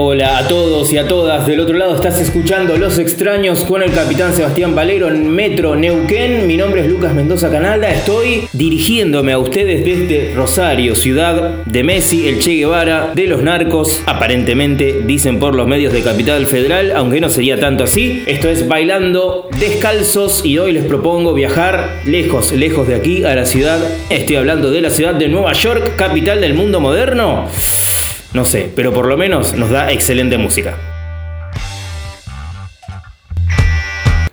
Hola 0.00 0.38
a 0.38 0.46
todos 0.46 0.92
y 0.92 0.96
a 0.96 1.08
todas. 1.08 1.44
Del 1.48 1.58
otro 1.58 1.76
lado 1.76 1.96
estás 1.96 2.20
escuchando 2.20 2.76
Los 2.76 3.00
Extraños 3.00 3.64
con 3.64 3.82
el 3.82 3.90
capitán 3.90 4.32
Sebastián 4.32 4.72
Valero 4.76 5.08
en 5.08 5.28
Metro 5.28 5.74
Neuquén. 5.74 6.46
Mi 6.46 6.56
nombre 6.56 6.82
es 6.82 6.86
Lucas 6.86 7.12
Mendoza 7.12 7.50
Canalda. 7.50 7.90
Estoy 7.90 8.44
dirigiéndome 8.52 9.32
a 9.32 9.40
ustedes 9.40 9.84
desde 9.84 10.34
Rosario, 10.36 10.94
ciudad 10.94 11.64
de 11.64 11.82
Messi, 11.82 12.28
el 12.28 12.38
Che 12.38 12.52
Guevara, 12.52 13.10
de 13.12 13.26
los 13.26 13.42
narcos. 13.42 14.00
Aparentemente 14.06 15.02
dicen 15.04 15.40
por 15.40 15.56
los 15.56 15.66
medios 15.66 15.92
de 15.92 16.02
Capital 16.02 16.46
Federal, 16.46 16.92
aunque 16.94 17.20
no 17.20 17.28
sería 17.28 17.58
tanto 17.58 17.82
así. 17.82 18.22
Esto 18.26 18.48
es 18.48 18.68
bailando 18.68 19.48
descalzos 19.58 20.44
y 20.44 20.58
hoy 20.58 20.74
les 20.74 20.84
propongo 20.84 21.34
viajar 21.34 22.02
lejos, 22.04 22.52
lejos 22.52 22.86
de 22.86 22.94
aquí 22.94 23.24
a 23.24 23.34
la 23.34 23.46
ciudad. 23.46 23.80
Estoy 24.10 24.36
hablando 24.36 24.70
de 24.70 24.80
la 24.80 24.90
ciudad 24.90 25.14
de 25.14 25.26
Nueva 25.26 25.54
York, 25.54 25.96
capital 25.96 26.40
del 26.40 26.54
mundo 26.54 26.78
moderno. 26.78 27.48
No 28.32 28.44
sé, 28.44 28.70
pero 28.74 28.92
por 28.92 29.06
lo 29.06 29.16
menos 29.16 29.54
nos 29.54 29.70
da 29.70 29.90
excelente 29.90 30.36
música. 30.36 30.76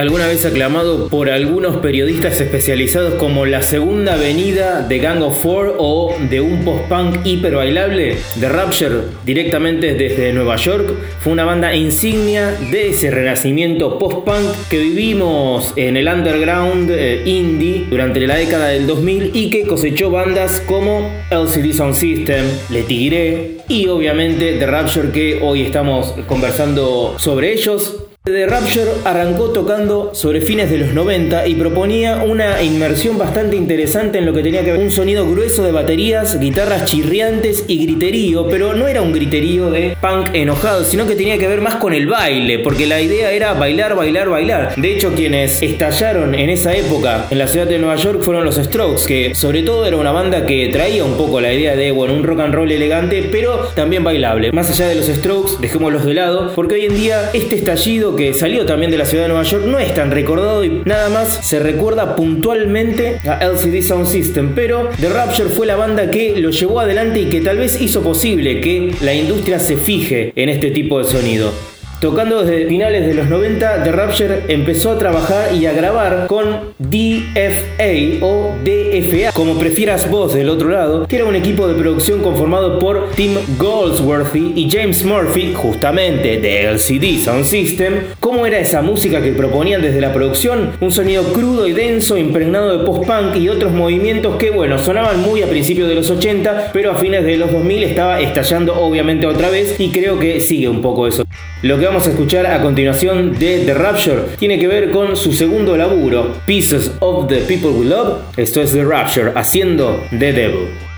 Alguna 0.00 0.26
vez 0.26 0.46
aclamado 0.46 1.08
por 1.08 1.28
algunos 1.28 1.76
periodistas 1.76 2.40
especializados 2.40 3.14
como 3.14 3.44
la 3.44 3.60
segunda 3.60 4.14
avenida 4.14 4.80
de 4.80 4.98
Gang 4.98 5.20
of 5.20 5.42
Four 5.42 5.76
o 5.78 6.16
de 6.30 6.40
un 6.40 6.64
post-punk 6.64 7.18
hiper 7.26 7.54
bailable, 7.54 8.16
The 8.40 8.48
Rapture, 8.48 9.02
directamente 9.26 9.92
desde 9.92 10.32
Nueva 10.32 10.56
York, 10.56 10.94
fue 11.18 11.34
una 11.34 11.44
banda 11.44 11.74
insignia 11.74 12.50
de 12.70 12.88
ese 12.88 13.10
renacimiento 13.10 13.98
post-punk 13.98 14.68
que 14.70 14.78
vivimos 14.78 15.74
en 15.76 15.98
el 15.98 16.08
underground 16.08 16.90
eh, 16.90 17.22
indie 17.26 17.84
durante 17.90 18.26
la 18.26 18.36
década 18.36 18.68
del 18.68 18.86
2000 18.86 19.32
y 19.34 19.50
que 19.50 19.66
cosechó 19.66 20.10
bandas 20.10 20.62
como 20.66 21.10
LCD 21.30 21.74
Sound 21.74 21.94
System, 21.94 22.46
Le 22.70 22.84
Tigre 22.84 23.50
y 23.68 23.86
obviamente 23.88 24.54
The 24.54 24.66
Rapture 24.66 25.10
que 25.10 25.40
hoy 25.42 25.60
estamos 25.60 26.14
conversando 26.26 27.16
sobre 27.18 27.52
ellos. 27.52 28.09
The 28.22 28.46
Rapture 28.46 28.90
arrancó 29.06 29.48
tocando 29.48 30.10
sobre 30.14 30.42
fines 30.42 30.70
de 30.70 30.76
los 30.76 30.92
90 30.92 31.46
y 31.46 31.54
proponía 31.54 32.22
una 32.22 32.62
inmersión 32.62 33.16
bastante 33.16 33.56
interesante 33.56 34.18
en 34.18 34.26
lo 34.26 34.34
que 34.34 34.42
tenía 34.42 34.62
que 34.62 34.72
ver 34.72 34.80
un 34.82 34.90
sonido 34.90 35.26
grueso 35.26 35.62
de 35.62 35.72
baterías, 35.72 36.38
guitarras 36.38 36.84
chirriantes 36.84 37.64
y 37.66 37.82
griterío, 37.86 38.46
pero 38.50 38.74
no 38.74 38.88
era 38.88 39.00
un 39.00 39.14
griterío 39.14 39.70
de 39.70 39.96
punk 39.98 40.34
enojado, 40.34 40.84
sino 40.84 41.06
que 41.06 41.16
tenía 41.16 41.38
que 41.38 41.48
ver 41.48 41.62
más 41.62 41.76
con 41.76 41.94
el 41.94 42.08
baile, 42.08 42.58
porque 42.58 42.86
la 42.86 43.00
idea 43.00 43.32
era 43.32 43.54
bailar, 43.54 43.96
bailar, 43.96 44.28
bailar. 44.28 44.74
De 44.76 44.92
hecho, 44.92 45.14
quienes 45.14 45.62
estallaron 45.62 46.34
en 46.34 46.50
esa 46.50 46.76
época 46.76 47.24
en 47.30 47.38
la 47.38 47.48
ciudad 47.48 47.68
de 47.68 47.78
Nueva 47.78 47.96
York 47.96 48.20
fueron 48.20 48.44
los 48.44 48.56
Strokes, 48.56 49.06
que 49.06 49.34
sobre 49.34 49.62
todo 49.62 49.86
era 49.86 49.96
una 49.96 50.12
banda 50.12 50.44
que 50.44 50.68
traía 50.68 51.06
un 51.06 51.16
poco 51.16 51.40
la 51.40 51.54
idea 51.54 51.74
de, 51.74 51.90
bueno, 51.90 52.12
un 52.12 52.22
rock 52.24 52.40
and 52.40 52.54
roll 52.54 52.70
elegante, 52.70 53.30
pero 53.32 53.70
también 53.74 54.04
bailable. 54.04 54.52
Más 54.52 54.70
allá 54.70 54.88
de 54.88 54.96
los 54.96 55.06
Strokes, 55.06 55.52
dejémoslos 55.58 56.04
de 56.04 56.12
lado, 56.12 56.52
porque 56.54 56.74
hoy 56.74 56.84
en 56.84 56.94
día 56.96 57.30
este 57.32 57.54
estallido 57.54 58.09
que 58.16 58.34
salió 58.34 58.66
también 58.66 58.90
de 58.90 58.98
la 58.98 59.04
ciudad 59.04 59.24
de 59.24 59.28
Nueva 59.28 59.44
York 59.44 59.64
no 59.66 59.78
es 59.78 59.94
tan 59.94 60.10
recordado 60.10 60.64
y 60.64 60.82
nada 60.84 61.08
más 61.08 61.28
se 61.46 61.58
recuerda 61.58 62.16
puntualmente 62.16 63.20
a 63.26 63.44
LCD 63.44 63.82
Sound 63.82 64.06
System, 64.06 64.52
pero 64.54 64.88
The 65.00 65.08
Rapture 65.08 65.48
fue 65.48 65.66
la 65.66 65.76
banda 65.76 66.10
que 66.10 66.36
lo 66.36 66.50
llevó 66.50 66.80
adelante 66.80 67.20
y 67.20 67.26
que 67.26 67.40
tal 67.40 67.58
vez 67.58 67.80
hizo 67.80 68.02
posible 68.02 68.60
que 68.60 68.94
la 69.02 69.14
industria 69.14 69.58
se 69.58 69.76
fije 69.76 70.32
en 70.36 70.48
este 70.48 70.70
tipo 70.70 70.98
de 70.98 71.04
sonido. 71.04 71.52
Tocando 72.00 72.42
desde 72.42 72.66
finales 72.66 73.06
de 73.06 73.12
los 73.12 73.28
90, 73.28 73.82
The 73.84 73.92
Rapture 73.92 74.44
empezó 74.48 74.92
a 74.92 74.98
trabajar 74.98 75.54
y 75.54 75.66
a 75.66 75.72
grabar 75.72 76.28
con 76.28 76.72
DFA 76.78 78.24
o 78.24 78.54
DFA, 78.64 79.32
como 79.34 79.58
prefieras 79.58 80.10
vos 80.10 80.32
del 80.32 80.48
otro 80.48 80.70
lado, 80.70 81.06
que 81.06 81.16
era 81.16 81.26
un 81.26 81.36
equipo 81.36 81.68
de 81.68 81.74
producción 81.74 82.20
conformado 82.20 82.78
por 82.78 83.10
Tim 83.10 83.32
Goldsworthy 83.58 84.54
y 84.56 84.70
James 84.70 85.04
Murphy, 85.04 85.52
justamente 85.54 86.40
de 86.40 86.70
LCD 86.70 87.22
Sound 87.22 87.44
System. 87.44 87.94
¿Cómo 88.18 88.46
era 88.46 88.58
esa 88.58 88.80
música 88.80 89.20
que 89.20 89.32
proponían 89.32 89.82
desde 89.82 90.00
la 90.00 90.14
producción? 90.14 90.70
Un 90.80 90.92
sonido 90.92 91.22
crudo 91.34 91.68
y 91.68 91.72
denso, 91.72 92.16
impregnado 92.16 92.78
de 92.78 92.86
post-punk 92.86 93.36
y 93.36 93.50
otros 93.50 93.72
movimientos 93.72 94.36
que, 94.36 94.50
bueno, 94.50 94.78
sonaban 94.78 95.20
muy 95.20 95.42
a 95.42 95.48
principios 95.48 95.86
de 95.86 95.96
los 95.96 96.10
80, 96.10 96.70
pero 96.72 96.92
a 96.92 96.94
fines 96.94 97.24
de 97.24 97.36
los 97.36 97.52
2000 97.52 97.82
estaba 97.82 98.20
estallando 98.22 98.80
obviamente 98.80 99.26
otra 99.26 99.50
vez 99.50 99.78
y 99.78 99.90
creo 99.90 100.18
que 100.18 100.40
sigue 100.40 100.66
un 100.66 100.80
poco 100.80 101.06
eso. 101.06 101.26
Lo 101.60 101.78
que 101.78 101.89
vamos 101.90 102.06
a 102.06 102.10
escuchar 102.10 102.46
a 102.46 102.62
continuación 102.62 103.36
de 103.36 103.64
The 103.64 103.74
Rapture 103.74 104.36
tiene 104.38 104.60
que 104.60 104.68
ver 104.68 104.92
con 104.92 105.16
su 105.16 105.32
segundo 105.32 105.76
laburo, 105.76 106.36
Pieces 106.46 106.92
of 107.00 107.26
the 107.26 107.38
People 107.38 107.70
We 107.70 107.86
Love. 107.86 108.22
Esto 108.36 108.62
es 108.62 108.72
The 108.72 108.84
Rapture 108.84 109.32
haciendo 109.34 110.00
The 110.10 110.32
Devil. 110.32 110.89